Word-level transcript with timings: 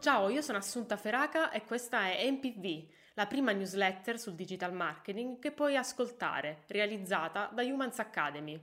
Ciao, 0.00 0.28
io 0.28 0.42
sono 0.42 0.58
Assunta 0.58 0.96
Feraca 0.96 1.50
e 1.50 1.64
questa 1.64 2.10
è 2.10 2.28
MPV, 2.28 2.88
la 3.14 3.26
prima 3.26 3.52
newsletter 3.52 4.18
sul 4.18 4.34
digital 4.34 4.72
marketing 4.72 5.38
che 5.38 5.52
puoi 5.52 5.76
ascoltare, 5.76 6.64
realizzata 6.66 7.50
da 7.52 7.62
Humans 7.62 7.98
Academy. 8.00 8.60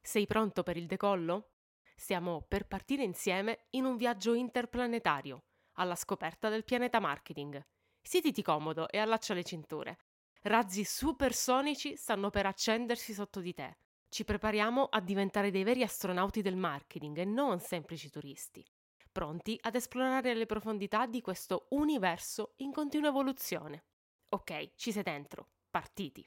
Sei 0.00 0.26
pronto 0.26 0.62
per 0.62 0.76
il 0.76 0.86
decollo? 0.86 1.50
Stiamo 1.94 2.44
per 2.48 2.66
partire 2.66 3.02
insieme 3.02 3.66
in 3.70 3.84
un 3.84 3.96
viaggio 3.96 4.32
interplanetario, 4.32 5.44
alla 5.74 5.96
scoperta 5.96 6.48
del 6.48 6.64
pianeta 6.64 6.98
marketing. 6.98 7.60
Siediti 8.00 8.42
comodo 8.42 8.88
e 8.88 8.98
allaccia 8.98 9.34
le 9.34 9.44
cinture. 9.44 9.98
Razzi 10.42 10.84
supersonici 10.84 11.96
stanno 11.96 12.30
per 12.30 12.46
accendersi 12.46 13.12
sotto 13.12 13.40
di 13.40 13.52
te. 13.52 13.78
Ci 14.14 14.22
prepariamo 14.22 14.84
a 14.84 15.00
diventare 15.00 15.50
dei 15.50 15.64
veri 15.64 15.82
astronauti 15.82 16.40
del 16.40 16.54
marketing 16.54 17.18
e 17.18 17.24
non 17.24 17.58
semplici 17.58 18.10
turisti 18.10 18.64
pronti 19.10 19.58
ad 19.60 19.74
esplorare 19.74 20.34
le 20.34 20.46
profondità 20.46 21.06
di 21.06 21.20
questo 21.20 21.66
universo 21.70 22.52
in 22.58 22.70
continua 22.70 23.08
evoluzione. 23.08 23.86
Ok, 24.28 24.74
ci 24.76 24.92
sei 24.92 25.02
dentro, 25.02 25.48
partiti. 25.68 26.24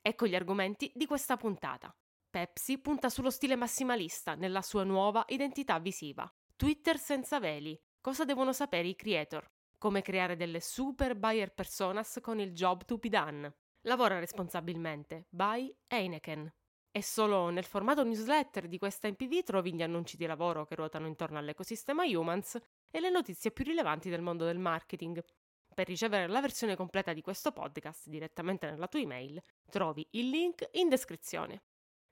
Ecco 0.00 0.28
gli 0.28 0.36
argomenti 0.36 0.92
di 0.94 1.04
questa 1.04 1.36
puntata. 1.36 1.92
Pepsi 2.30 2.78
punta 2.78 3.08
sullo 3.08 3.30
stile 3.30 3.56
massimalista 3.56 4.36
nella 4.36 4.62
sua 4.62 4.84
nuova 4.84 5.24
identità 5.26 5.80
visiva. 5.80 6.32
Twitter 6.54 6.96
senza 6.96 7.40
veli. 7.40 7.76
Cosa 8.00 8.24
devono 8.24 8.52
sapere 8.52 8.86
i 8.86 8.94
creator? 8.94 9.44
Come 9.78 10.00
creare 10.00 10.36
delle 10.36 10.60
super 10.60 11.16
buyer 11.16 11.52
personas 11.52 12.20
con 12.22 12.38
il 12.38 12.52
job 12.52 12.84
to 12.84 12.98
be 12.98 13.08
done. 13.08 13.52
Lavora 13.80 14.20
responsabilmente. 14.20 15.26
By 15.28 15.74
Heineken. 15.88 16.52
E 16.96 17.02
solo 17.02 17.50
nel 17.50 17.66
formato 17.66 18.02
newsletter 18.04 18.68
di 18.68 18.78
questa 18.78 19.06
MPV 19.06 19.42
trovi 19.42 19.74
gli 19.74 19.82
annunci 19.82 20.16
di 20.16 20.24
lavoro 20.24 20.64
che 20.64 20.76
ruotano 20.76 21.06
intorno 21.06 21.36
all'ecosistema 21.36 22.04
Humans 22.04 22.58
e 22.90 23.00
le 23.00 23.10
notizie 23.10 23.50
più 23.50 23.66
rilevanti 23.66 24.08
del 24.08 24.22
mondo 24.22 24.46
del 24.46 24.58
marketing. 24.58 25.22
Per 25.74 25.86
ricevere 25.86 26.26
la 26.26 26.40
versione 26.40 26.74
completa 26.74 27.12
di 27.12 27.20
questo 27.20 27.52
podcast 27.52 28.08
direttamente 28.08 28.70
nella 28.70 28.88
tua 28.88 29.00
email, 29.00 29.42
trovi 29.68 30.08
il 30.12 30.30
link 30.30 30.66
in 30.72 30.88
descrizione. 30.88 31.64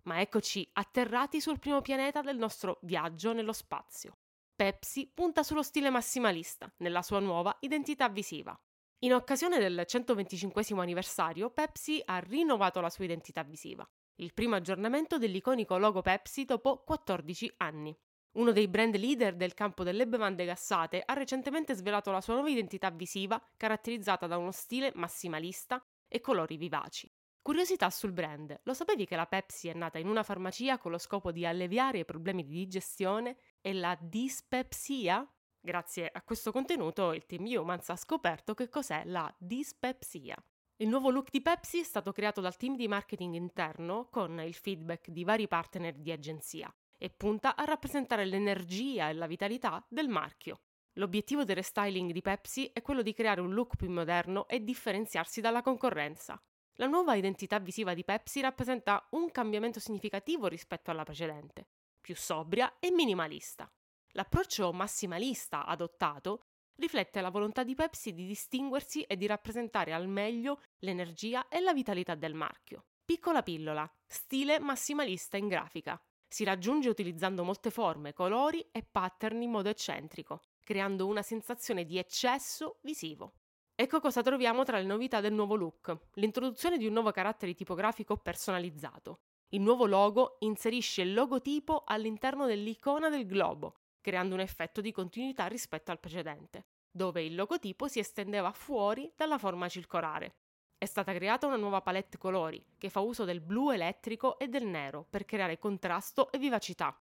Ma 0.02 0.20
eccoci 0.20 0.68
atterrati 0.74 1.40
sul 1.40 1.58
primo 1.58 1.80
pianeta 1.80 2.20
del 2.20 2.36
nostro 2.36 2.78
viaggio 2.82 3.32
nello 3.32 3.54
spazio. 3.54 4.18
Pepsi 4.54 5.10
punta 5.14 5.42
sullo 5.42 5.62
stile 5.62 5.88
massimalista, 5.88 6.70
nella 6.80 7.00
sua 7.00 7.20
nuova 7.20 7.56
identità 7.60 8.10
visiva. 8.10 8.54
In 8.98 9.14
occasione 9.14 9.58
del 9.58 9.84
125 9.86 10.62
anniversario, 10.78 11.48
Pepsi 11.48 12.02
ha 12.04 12.18
rinnovato 12.18 12.82
la 12.82 12.90
sua 12.90 13.04
identità 13.04 13.42
visiva 13.44 13.88
il 14.16 14.32
primo 14.32 14.54
aggiornamento 14.54 15.18
dell'iconico 15.18 15.76
logo 15.76 16.00
Pepsi 16.00 16.44
dopo 16.44 16.84
14 16.84 17.54
anni. 17.58 17.96
Uno 18.32 18.52
dei 18.52 18.68
brand 18.68 18.96
leader 18.96 19.34
del 19.34 19.54
campo 19.54 19.84
delle 19.84 20.06
bevande 20.06 20.44
gassate 20.44 21.02
ha 21.04 21.12
recentemente 21.14 21.74
svelato 21.74 22.10
la 22.10 22.20
sua 22.20 22.34
nuova 22.34 22.50
identità 22.50 22.90
visiva 22.90 23.40
caratterizzata 23.56 24.26
da 24.26 24.36
uno 24.36 24.52
stile 24.52 24.92
massimalista 24.94 25.84
e 26.08 26.20
colori 26.20 26.56
vivaci. 26.56 27.10
Curiosità 27.42 27.90
sul 27.90 28.12
brand. 28.12 28.58
Lo 28.62 28.72
sapevi 28.72 29.04
che 29.04 29.16
la 29.16 29.26
Pepsi 29.26 29.68
è 29.68 29.74
nata 29.74 29.98
in 29.98 30.08
una 30.08 30.22
farmacia 30.22 30.78
con 30.78 30.90
lo 30.90 30.98
scopo 30.98 31.30
di 31.30 31.44
alleviare 31.44 31.98
i 31.98 32.04
problemi 32.04 32.44
di 32.44 32.54
digestione 32.54 33.36
e 33.60 33.74
la 33.74 33.96
dispepsia? 34.00 35.28
Grazie 35.60 36.08
a 36.12 36.22
questo 36.22 36.52
contenuto 36.52 37.12
il 37.12 37.26
team 37.26 37.44
Humans 37.44 37.90
ha 37.90 37.96
scoperto 37.96 38.54
che 38.54 38.68
cos'è 38.68 39.02
la 39.04 39.32
dispepsia. 39.38 40.36
Il 40.78 40.88
nuovo 40.88 41.10
look 41.10 41.30
di 41.30 41.40
Pepsi 41.40 41.78
è 41.78 41.84
stato 41.84 42.10
creato 42.10 42.40
dal 42.40 42.56
team 42.56 42.74
di 42.74 42.88
marketing 42.88 43.34
interno 43.34 44.08
con 44.10 44.40
il 44.40 44.54
feedback 44.54 45.08
di 45.10 45.22
vari 45.22 45.46
partner 45.46 45.94
di 45.94 46.10
agenzia 46.10 46.74
e 46.98 47.10
punta 47.10 47.54
a 47.54 47.62
rappresentare 47.64 48.24
l'energia 48.24 49.08
e 49.08 49.12
la 49.12 49.28
vitalità 49.28 49.84
del 49.88 50.08
marchio. 50.08 50.62
L'obiettivo 50.94 51.44
del 51.44 51.54
restyling 51.54 52.10
di 52.10 52.20
Pepsi 52.22 52.70
è 52.72 52.82
quello 52.82 53.02
di 53.02 53.14
creare 53.14 53.40
un 53.40 53.54
look 53.54 53.76
più 53.76 53.88
moderno 53.88 54.48
e 54.48 54.64
differenziarsi 54.64 55.40
dalla 55.40 55.62
concorrenza. 55.62 56.42
La 56.78 56.86
nuova 56.86 57.14
identità 57.14 57.60
visiva 57.60 57.94
di 57.94 58.02
Pepsi 58.02 58.40
rappresenta 58.40 59.06
un 59.10 59.30
cambiamento 59.30 59.78
significativo 59.78 60.48
rispetto 60.48 60.90
alla 60.90 61.04
precedente, 61.04 61.68
più 62.00 62.16
sobria 62.16 62.80
e 62.80 62.90
minimalista. 62.90 63.72
L'approccio 64.16 64.72
massimalista 64.72 65.66
adottato 65.66 66.46
riflette 66.76 67.20
la 67.20 67.30
volontà 67.30 67.62
di 67.62 67.74
Pepsi 67.74 68.12
di 68.12 68.26
distinguersi 68.26 69.02
e 69.02 69.16
di 69.16 69.26
rappresentare 69.26 69.92
al 69.92 70.08
meglio 70.08 70.60
l'energia 70.78 71.48
e 71.48 71.60
la 71.60 71.72
vitalità 71.72 72.14
del 72.14 72.34
marchio. 72.34 72.86
Piccola 73.04 73.42
pillola, 73.42 73.90
stile 74.06 74.58
massimalista 74.58 75.36
in 75.36 75.48
grafica. 75.48 76.00
Si 76.26 76.42
raggiunge 76.42 76.88
utilizzando 76.88 77.44
molte 77.44 77.70
forme, 77.70 78.12
colori 78.12 78.66
e 78.72 78.82
pattern 78.82 79.42
in 79.42 79.50
modo 79.50 79.68
eccentrico, 79.68 80.40
creando 80.64 81.06
una 81.06 81.22
sensazione 81.22 81.84
di 81.84 81.98
eccesso 81.98 82.78
visivo. 82.82 83.34
Ecco 83.76 84.00
cosa 84.00 84.22
troviamo 84.22 84.64
tra 84.64 84.78
le 84.78 84.84
novità 84.84 85.20
del 85.20 85.32
nuovo 85.32 85.54
look. 85.54 85.96
L'introduzione 86.14 86.78
di 86.78 86.86
un 86.86 86.92
nuovo 86.92 87.10
carattere 87.10 87.54
tipografico 87.54 88.16
personalizzato. 88.16 89.20
Il 89.48 89.60
nuovo 89.60 89.86
logo 89.86 90.36
inserisce 90.40 91.02
il 91.02 91.12
logotipo 91.12 91.82
all'interno 91.84 92.46
dell'icona 92.46 93.08
del 93.08 93.26
globo, 93.26 93.83
creando 94.04 94.34
un 94.34 94.40
effetto 94.40 94.82
di 94.82 94.92
continuità 94.92 95.46
rispetto 95.46 95.90
al 95.90 95.98
precedente, 95.98 96.66
dove 96.90 97.22
il 97.22 97.34
logotipo 97.34 97.88
si 97.88 98.00
estendeva 98.00 98.52
fuori 98.52 99.10
dalla 99.16 99.38
forma 99.38 99.66
circolare. 99.66 100.34
È 100.76 100.84
stata 100.84 101.14
creata 101.14 101.46
una 101.46 101.56
nuova 101.56 101.80
palette 101.80 102.18
colori, 102.18 102.62
che 102.76 102.90
fa 102.90 103.00
uso 103.00 103.24
del 103.24 103.40
blu 103.40 103.70
elettrico 103.70 104.38
e 104.38 104.48
del 104.48 104.66
nero 104.66 105.06
per 105.08 105.24
creare 105.24 105.58
contrasto 105.58 106.30
e 106.30 106.36
vivacità. 106.36 106.94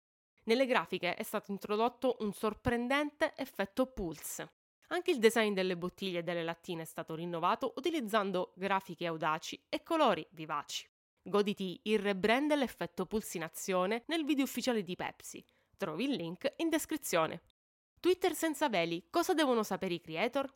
Nelle 0.44 0.67
grafiche 0.67 1.16
è 1.16 1.23
stato 1.23 1.50
introdotto 1.50 2.17
un 2.19 2.34
sorprendente 2.34 3.33
effetto 3.35 3.88
pulse. 3.88 4.51
Anche 4.89 5.09
il 5.09 5.18
design 5.18 5.56
delle 5.56 5.78
bottiglie 5.78 6.19
e 6.19 6.23
delle 6.23 6.44
lattine 6.44 6.83
è 6.83 6.85
stato 6.85 7.16
rinnovato 7.16 7.73
utilizzando 7.78 8.53
grafiche 8.56 9.07
audaci 9.07 9.59
e 9.69 9.81
colori 9.81 10.23
vivaci. 10.33 10.88
Goditi 11.23 11.79
il 11.85 11.97
rebrand 11.97 12.50
dell'effetto 12.50 13.07
pulse 13.07 13.38
in 13.38 13.44
azione 13.44 14.03
nel 14.06 14.23
video 14.23 14.44
ufficiale 14.44 14.83
di 14.83 14.95
Pepsi, 14.95 15.44
Trovi 15.81 16.03
il 16.03 16.12
link 16.12 16.53
in 16.58 16.69
descrizione. 16.69 17.42
Twitter 18.00 18.36
senza 18.36 18.69
veli, 18.69 19.08
cosa 19.09 19.34
devono 19.34 19.64
sapere 19.64 19.96
i 19.96 20.00
creator? 20.00 20.47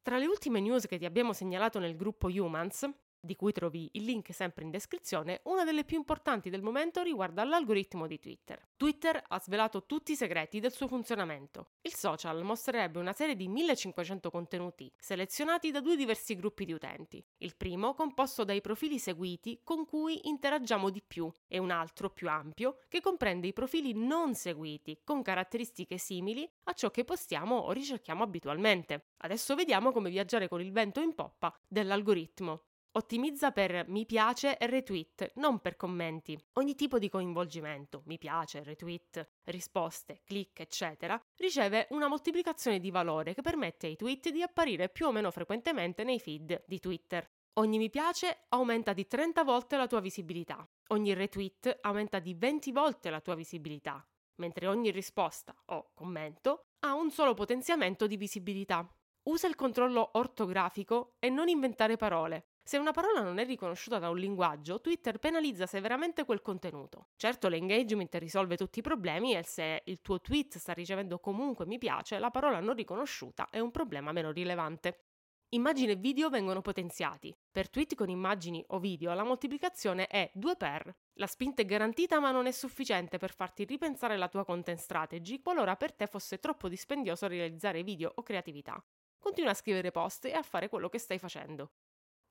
Tra 0.00 0.16
le 0.16 0.26
ultime 0.26 0.60
news 0.60 0.86
che 0.86 0.96
ti 0.96 1.04
abbiamo 1.04 1.32
segnalato 1.32 1.80
nel 1.80 1.96
gruppo 1.96 2.28
Humans, 2.28 2.88
di 3.20 3.36
cui 3.36 3.52
trovi 3.52 3.88
il 3.92 4.04
link 4.04 4.32
sempre 4.32 4.64
in 4.64 4.70
descrizione, 4.70 5.40
una 5.44 5.64
delle 5.64 5.84
più 5.84 5.96
importanti 5.96 6.50
del 6.50 6.62
momento 6.62 7.02
riguarda 7.02 7.44
l'algoritmo 7.44 8.06
di 8.06 8.18
Twitter. 8.18 8.66
Twitter 8.76 9.22
ha 9.28 9.38
svelato 9.38 9.84
tutti 9.84 10.12
i 10.12 10.16
segreti 10.16 10.58
del 10.58 10.72
suo 10.72 10.88
funzionamento. 10.88 11.72
Il 11.82 11.94
social 11.94 12.42
mostrerebbe 12.42 12.98
una 12.98 13.12
serie 13.12 13.36
di 13.36 13.46
1500 13.46 14.30
contenuti 14.30 14.90
selezionati 14.96 15.70
da 15.70 15.80
due 15.80 15.96
diversi 15.96 16.34
gruppi 16.34 16.64
di 16.64 16.72
utenti. 16.72 17.24
Il 17.38 17.56
primo 17.56 17.94
composto 17.94 18.44
dai 18.44 18.60
profili 18.60 18.98
seguiti 18.98 19.60
con 19.62 19.84
cui 19.84 20.28
interagiamo 20.28 20.88
di 20.90 21.02
più 21.06 21.30
e 21.46 21.58
un 21.58 21.70
altro 21.70 22.10
più 22.10 22.28
ampio 22.28 22.78
che 22.88 23.00
comprende 23.00 23.46
i 23.46 23.52
profili 23.52 23.92
non 23.92 24.34
seguiti 24.34 25.00
con 25.04 25.22
caratteristiche 25.22 25.98
simili 25.98 26.50
a 26.64 26.72
ciò 26.72 26.90
che 26.90 27.04
postiamo 27.04 27.56
o 27.56 27.72
ricerchiamo 27.72 28.22
abitualmente. 28.22 29.10
Adesso 29.18 29.54
vediamo 29.54 29.92
come 29.92 30.10
viaggiare 30.10 30.48
con 30.48 30.60
il 30.60 30.72
vento 30.72 31.00
in 31.00 31.14
poppa 31.14 31.54
dell'algoritmo. 31.68 32.69
Ottimizza 32.92 33.52
per 33.52 33.86
mi 33.86 34.04
piace 34.04 34.58
e 34.58 34.66
retweet, 34.66 35.34
non 35.36 35.60
per 35.60 35.76
commenti. 35.76 36.36
Ogni 36.54 36.74
tipo 36.74 36.98
di 36.98 37.08
coinvolgimento, 37.08 38.02
mi 38.06 38.18
piace, 38.18 38.64
retweet, 38.64 39.42
risposte, 39.44 40.22
click, 40.24 40.58
eccetera, 40.58 41.20
riceve 41.36 41.86
una 41.90 42.08
moltiplicazione 42.08 42.80
di 42.80 42.90
valore 42.90 43.32
che 43.32 43.42
permette 43.42 43.86
ai 43.86 43.94
tweet 43.94 44.30
di 44.30 44.42
apparire 44.42 44.88
più 44.88 45.06
o 45.06 45.12
meno 45.12 45.30
frequentemente 45.30 46.02
nei 46.02 46.18
feed 46.18 46.64
di 46.66 46.80
Twitter. 46.80 47.24
Ogni 47.60 47.78
mi 47.78 47.90
piace 47.90 48.46
aumenta 48.48 48.92
di 48.92 49.06
30 49.06 49.44
volte 49.44 49.76
la 49.76 49.86
tua 49.86 50.00
visibilità. 50.00 50.68
Ogni 50.88 51.14
retweet 51.14 51.78
aumenta 51.82 52.18
di 52.18 52.34
20 52.34 52.72
volte 52.72 53.08
la 53.08 53.20
tua 53.20 53.36
visibilità, 53.36 54.04
mentre 54.40 54.66
ogni 54.66 54.90
risposta 54.90 55.54
o 55.66 55.92
commento 55.94 56.70
ha 56.80 56.94
un 56.94 57.12
solo 57.12 57.34
potenziamento 57.34 58.08
di 58.08 58.16
visibilità. 58.16 58.84
Usa 59.28 59.46
il 59.46 59.54
controllo 59.54 60.10
ortografico 60.14 61.14
e 61.20 61.28
non 61.28 61.46
inventare 61.46 61.96
parole. 61.96 62.49
Se 62.62 62.78
una 62.78 62.92
parola 62.92 63.22
non 63.22 63.38
è 63.38 63.44
riconosciuta 63.44 63.98
da 63.98 64.10
un 64.10 64.18
linguaggio, 64.18 64.80
Twitter 64.80 65.18
penalizza 65.18 65.66
severamente 65.66 66.24
quel 66.24 66.40
contenuto. 66.40 67.08
Certo 67.16 67.48
l'engagement 67.48 68.14
risolve 68.14 68.56
tutti 68.56 68.78
i 68.78 68.82
problemi 68.82 69.34
e 69.34 69.42
se 69.42 69.82
il 69.86 70.00
tuo 70.00 70.20
tweet 70.20 70.58
sta 70.58 70.72
ricevendo 70.72 71.18
comunque 71.18 71.66
mi 71.66 71.78
piace, 71.78 72.18
la 72.18 72.30
parola 72.30 72.60
non 72.60 72.74
riconosciuta 72.74 73.48
è 73.50 73.58
un 73.58 73.70
problema 73.70 74.12
meno 74.12 74.30
rilevante. 74.30 75.04
Immagini 75.52 75.90
e 75.90 75.96
video 75.96 76.28
vengono 76.28 76.60
potenziati. 76.60 77.36
Per 77.50 77.68
tweet 77.68 77.96
con 77.96 78.08
immagini 78.08 78.64
o 78.68 78.78
video 78.78 79.12
la 79.14 79.24
moltiplicazione 79.24 80.06
è 80.06 80.30
2 80.32 80.54
per. 80.54 80.94
La 81.14 81.26
spinta 81.26 81.62
è 81.62 81.64
garantita 81.64 82.20
ma 82.20 82.30
non 82.30 82.46
è 82.46 82.52
sufficiente 82.52 83.18
per 83.18 83.34
farti 83.34 83.64
ripensare 83.64 84.16
la 84.16 84.28
tua 84.28 84.44
content 84.44 84.78
strategy 84.78 85.40
qualora 85.40 85.74
per 85.74 85.92
te 85.92 86.06
fosse 86.06 86.38
troppo 86.38 86.68
dispendioso 86.68 87.26
realizzare 87.26 87.82
video 87.82 88.12
o 88.14 88.22
creatività. 88.22 88.80
Continua 89.18 89.50
a 89.50 89.54
scrivere 89.54 89.90
post 89.90 90.26
e 90.26 90.34
a 90.34 90.42
fare 90.42 90.68
quello 90.68 90.88
che 90.88 90.98
stai 90.98 91.18
facendo. 91.18 91.72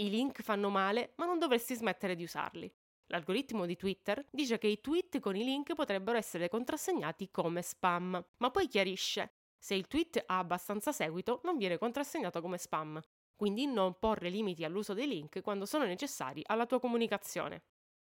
I 0.01 0.10
link 0.10 0.42
fanno 0.42 0.69
male, 0.69 1.13
ma 1.18 1.25
non 1.25 1.40
dovresti 1.40 1.75
smettere 1.75 2.16
di 2.16 2.24
usarli. 2.24 2.74
L'algoritmo 3.07 3.66
di 3.66 3.75
Twitter 3.75 4.25
dice 4.31 4.57
che 4.57 4.68
i 4.68 4.80
tweet 4.80 5.19
con 5.19 5.36
i 5.36 5.44
link 5.44 5.74
potrebbero 5.74 6.18
essere 6.18 6.48
contrassegnati 6.48 7.30
come 7.31 7.62
spam, 7.62 8.25
ma 8.38 8.51
poi 8.51 8.68
chiarisce 8.68 9.34
se 9.57 9.75
il 9.75 9.88
tweet 9.88 10.24
ha 10.25 10.38
abbastanza 10.38 10.94
seguito 10.94 11.42
non 11.44 11.57
viene 11.57 11.78
contrassegnato 11.78 12.40
come 12.40 12.57
spam, 12.57 12.98
quindi 13.36 13.66
non 13.66 14.00
porre 14.00 14.30
limiti 14.30 14.63
all'uso 14.63 14.94
dei 14.94 15.06
link 15.06 15.42
quando 15.42 15.66
sono 15.66 15.84
necessari 15.84 16.42
alla 16.46 16.66
tua 16.66 16.80
comunicazione. 16.80 17.63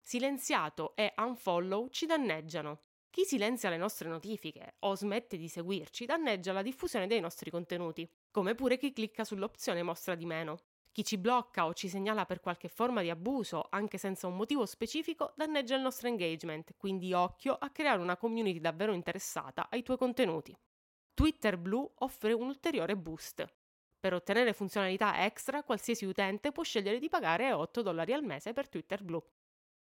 Silenziato 0.00 0.96
e 0.96 1.12
unfollow 1.18 1.88
ci 1.90 2.06
danneggiano. 2.06 2.80
Chi 3.10 3.24
silenzia 3.24 3.68
le 3.68 3.76
nostre 3.76 4.08
notifiche 4.08 4.76
o 4.80 4.94
smette 4.96 5.36
di 5.36 5.48
seguirci 5.48 6.06
danneggia 6.06 6.52
la 6.54 6.62
diffusione 6.62 7.06
dei 7.06 7.20
nostri 7.20 7.50
contenuti, 7.50 8.10
come 8.30 8.54
pure 8.54 8.78
chi 8.78 8.90
clicca 8.92 9.22
sull'opzione 9.22 9.82
mostra 9.82 10.14
di 10.14 10.24
meno. 10.24 10.58
Chi 10.94 11.02
ci 11.02 11.18
blocca 11.18 11.66
o 11.66 11.74
ci 11.74 11.88
segnala 11.88 12.24
per 12.24 12.38
qualche 12.38 12.68
forma 12.68 13.02
di 13.02 13.10
abuso, 13.10 13.66
anche 13.70 13.98
senza 13.98 14.28
un 14.28 14.36
motivo 14.36 14.64
specifico, 14.64 15.32
danneggia 15.34 15.74
il 15.74 15.82
nostro 15.82 16.06
engagement, 16.06 16.76
quindi 16.76 17.12
occhio 17.12 17.56
a 17.58 17.70
creare 17.70 18.00
una 18.00 18.16
community 18.16 18.60
davvero 18.60 18.92
interessata 18.92 19.66
ai 19.70 19.82
tuoi 19.82 19.96
contenuti. 19.96 20.56
Twitter 21.12 21.58
Blue 21.58 21.90
offre 21.96 22.32
un 22.32 22.46
ulteriore 22.46 22.96
boost. 22.96 23.44
Per 23.98 24.14
ottenere 24.14 24.52
funzionalità 24.52 25.24
extra, 25.24 25.64
qualsiasi 25.64 26.04
utente 26.04 26.52
può 26.52 26.62
scegliere 26.62 27.00
di 27.00 27.08
pagare 27.08 27.50
8 27.50 27.82
dollari 27.82 28.12
al 28.12 28.22
mese 28.22 28.52
per 28.52 28.68
Twitter 28.68 29.02
Blue. 29.02 29.24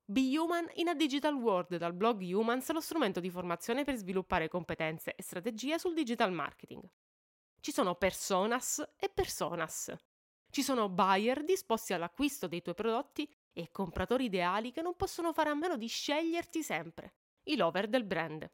Be 0.05 0.37
Human 0.37 0.69
in 0.75 0.89
a 0.89 0.95
Digital 0.95 1.35
World 1.37 1.77
dal 1.77 1.95
blog 1.95 2.21
Humans, 2.21 2.73
lo 2.73 2.81
strumento 2.81 3.21
di 3.21 3.31
formazione 3.31 3.85
per 3.85 3.95
sviluppare 3.95 4.49
competenze 4.49 5.15
e 5.15 5.23
strategie 5.23 5.79
sul 5.79 5.95
digital 5.95 6.33
marketing. 6.33 6.83
Ci 7.61 7.71
sono 7.71 7.95
personas 7.95 8.85
e 8.97 9.09
personas. 9.09 9.95
Ci 10.57 10.63
sono 10.63 10.89
buyer 10.89 11.45
disposti 11.45 11.93
all'acquisto 11.93 12.49
dei 12.49 12.63
tuoi 12.63 12.75
prodotti 12.75 13.31
e 13.53 13.71
compratori 13.71 14.25
ideali 14.25 14.73
che 14.73 14.81
non 14.81 14.97
possono 14.97 15.35
fare 15.35 15.51
a 15.51 15.55
meno 15.55 15.77
di 15.77 15.87
sceglierti 15.87 16.63
sempre. 16.63 17.13
I 17.43 17.57
lover 17.57 17.89
del 17.89 18.05
brand. 18.05 18.51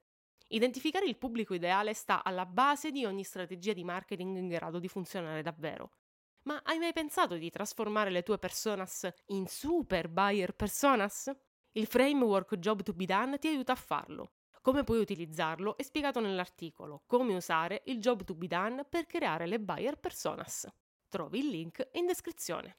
Identificare 0.49 1.06
il 1.06 1.16
pubblico 1.16 1.54
ideale 1.54 1.94
sta 1.94 2.25
alla 2.25 2.44
base 2.44 2.90
di 2.90 3.04
ogni 3.04 3.22
strategia 3.22 3.72
di 3.72 3.84
marketing 3.84 4.37
in 4.37 4.49
grado 4.49 4.81
di 4.81 4.88
funzionare 4.88 5.43
davvero. 5.43 5.93
Ma 6.49 6.60
hai 6.64 6.81
mai 6.81 6.93
pensato 6.93 7.37
di 7.37 7.50
trasformare 7.50 8.10
le 8.10 8.25
tue 8.25 8.37
personas 8.37 9.08
in 9.26 9.46
super 9.46 10.08
buyer 10.08 10.56
personas? 10.56 11.31
Il 11.70 11.87
framework 11.87 12.56
Job 12.56 12.82
to 12.82 12.94
be 12.94 13.05
Done 13.05 13.38
ti 13.38 13.46
aiuta 13.46 13.70
a 13.70 13.76
farlo. 13.76 14.32
Come 14.60 14.82
puoi 14.82 14.98
utilizzarlo 14.98 15.76
è 15.76 15.84
spiegato 15.84 16.19
nell'articolo 16.19 17.05
Come 17.06 17.37
usare 17.37 17.82
il 17.84 18.00
Job 18.00 18.25
to 18.25 18.34
be 18.34 18.48
Done 18.48 18.84
per 18.87 19.06
creare 19.06 19.46
le 19.46 19.60
buyer 19.60 20.00
personas. 20.00 20.69
Trovi 21.12 21.41
il 21.41 21.49
link 21.49 21.91
in 21.93 22.06
descrizione. 22.06 22.79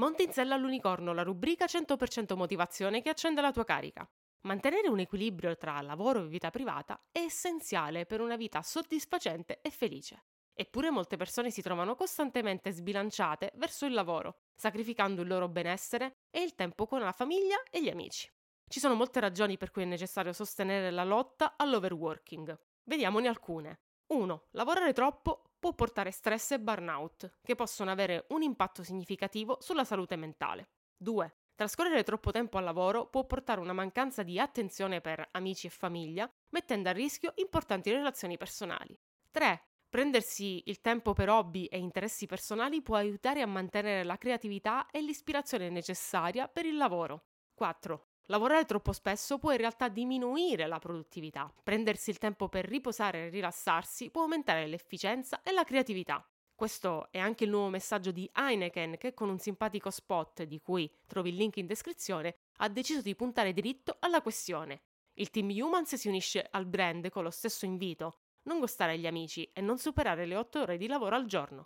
Monti 0.00 0.24
in 0.24 0.32
sella 0.32 0.56
all'unicorno, 0.56 1.12
la 1.12 1.22
rubrica 1.22 1.64
100% 1.66 2.34
motivazione 2.34 3.02
che 3.02 3.08
accende 3.08 3.40
la 3.40 3.52
tua 3.52 3.62
carica. 3.62 4.04
Mantenere 4.48 4.88
un 4.88 4.98
equilibrio 4.98 5.56
tra 5.56 5.80
lavoro 5.80 6.24
e 6.24 6.26
vita 6.26 6.50
privata 6.50 7.00
è 7.12 7.20
essenziale 7.20 8.04
per 8.04 8.20
una 8.20 8.34
vita 8.34 8.62
soddisfacente 8.62 9.60
e 9.60 9.70
felice. 9.70 10.24
Eppure 10.52 10.90
molte 10.90 11.16
persone 11.16 11.52
si 11.52 11.62
trovano 11.62 11.94
costantemente 11.94 12.72
sbilanciate 12.72 13.52
verso 13.54 13.86
il 13.86 13.92
lavoro, 13.92 14.38
sacrificando 14.56 15.22
il 15.22 15.28
loro 15.28 15.48
benessere 15.48 16.16
e 16.30 16.42
il 16.42 16.56
tempo 16.56 16.84
con 16.84 16.98
la 16.98 17.12
famiglia 17.12 17.62
e 17.70 17.80
gli 17.80 17.90
amici. 17.90 18.28
Ci 18.66 18.80
sono 18.80 18.94
molte 18.94 19.20
ragioni 19.20 19.56
per 19.56 19.70
cui 19.70 19.82
è 19.82 19.86
necessario 19.86 20.32
sostenere 20.32 20.90
la 20.90 21.04
lotta 21.04 21.54
all'overworking. 21.56 22.58
Vediamone 22.82 23.28
alcune. 23.28 23.82
1. 24.08 24.46
Lavorare 24.50 24.92
troppo 24.92 25.47
può 25.58 25.74
portare 25.74 26.10
stress 26.10 26.52
e 26.52 26.60
burnout, 26.60 27.38
che 27.42 27.54
possono 27.54 27.90
avere 27.90 28.26
un 28.28 28.42
impatto 28.42 28.82
significativo 28.82 29.58
sulla 29.60 29.84
salute 29.84 30.16
mentale. 30.16 30.70
2. 30.96 31.34
Trascorrere 31.54 32.04
troppo 32.04 32.30
tempo 32.30 32.58
al 32.58 32.64
lavoro 32.64 33.08
può 33.08 33.24
portare 33.26 33.60
una 33.60 33.72
mancanza 33.72 34.22
di 34.22 34.38
attenzione 34.38 35.00
per 35.00 35.26
amici 35.32 35.66
e 35.66 35.70
famiglia, 35.70 36.30
mettendo 36.50 36.88
a 36.88 36.92
rischio 36.92 37.32
importanti 37.36 37.90
relazioni 37.90 38.36
personali. 38.36 38.96
3. 39.30 39.62
Prendersi 39.88 40.62
il 40.66 40.80
tempo 40.80 41.14
per 41.14 41.30
hobby 41.30 41.64
e 41.64 41.78
interessi 41.78 42.26
personali 42.26 42.82
può 42.82 42.96
aiutare 42.96 43.40
a 43.40 43.46
mantenere 43.46 44.04
la 44.04 44.18
creatività 44.18 44.86
e 44.90 45.00
l'ispirazione 45.00 45.70
necessaria 45.70 46.46
per 46.46 46.66
il 46.66 46.76
lavoro. 46.76 47.24
4. 47.54 48.07
Lavorare 48.30 48.66
troppo 48.66 48.92
spesso 48.92 49.38
può 49.38 49.52
in 49.52 49.56
realtà 49.56 49.88
diminuire 49.88 50.66
la 50.66 50.78
produttività. 50.78 51.50
Prendersi 51.62 52.10
il 52.10 52.18
tempo 52.18 52.50
per 52.50 52.66
riposare 52.66 53.26
e 53.26 53.28
rilassarsi 53.30 54.10
può 54.10 54.22
aumentare 54.22 54.66
l'efficienza 54.66 55.40
e 55.42 55.50
la 55.50 55.64
creatività. 55.64 56.22
Questo 56.54 57.10
è 57.10 57.18
anche 57.18 57.44
il 57.44 57.50
nuovo 57.50 57.70
messaggio 57.70 58.10
di 58.10 58.28
Heineken 58.30 58.98
che 58.98 59.14
con 59.14 59.30
un 59.30 59.38
simpatico 59.38 59.88
spot, 59.88 60.42
di 60.42 60.60
cui 60.60 60.92
trovi 61.06 61.30
il 61.30 61.36
link 61.36 61.56
in 61.56 61.64
descrizione, 61.66 62.36
ha 62.56 62.68
deciso 62.68 63.00
di 63.00 63.14
puntare 63.14 63.54
diritto 63.54 63.96
alla 64.00 64.20
questione. 64.20 64.82
Il 65.14 65.30
team 65.30 65.48
Humans 65.48 65.94
si 65.94 66.08
unisce 66.08 66.46
al 66.50 66.66
brand 66.66 67.08
con 67.08 67.22
lo 67.22 67.30
stesso 67.30 67.64
invito, 67.64 68.18
non 68.42 68.60
gostare 68.60 68.92
agli 68.92 69.06
amici 69.06 69.48
e 69.54 69.62
non 69.62 69.78
superare 69.78 70.26
le 70.26 70.36
8 70.36 70.60
ore 70.60 70.76
di 70.76 70.86
lavoro 70.86 71.16
al 71.16 71.24
giorno. 71.24 71.64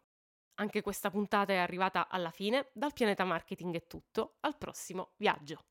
Anche 0.57 0.81
questa 0.81 1.11
puntata 1.11 1.53
è 1.53 1.57
arrivata 1.57 2.07
alla 2.09 2.31
fine, 2.31 2.69
dal 2.73 2.93
pianeta 2.93 3.25
marketing 3.25 3.75
è 3.75 3.87
tutto, 3.89 4.37
al 4.41 4.57
prossimo 4.57 5.15
viaggio. 5.17 5.65